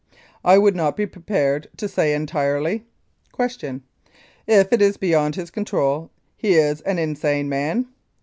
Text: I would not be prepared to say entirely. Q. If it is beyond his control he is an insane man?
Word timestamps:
I 0.43 0.57
would 0.57 0.75
not 0.75 0.97
be 0.97 1.05
prepared 1.05 1.67
to 1.77 1.87
say 1.87 2.15
entirely. 2.15 2.87
Q. 3.37 3.81
If 4.47 4.73
it 4.73 4.81
is 4.81 4.97
beyond 4.97 5.35
his 5.35 5.51
control 5.51 6.09
he 6.35 6.53
is 6.55 6.81
an 6.81 6.97
insane 6.97 7.47
man? 7.47 7.85